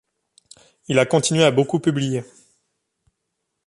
[0.87, 2.23] Il a continué à beaucoup publier.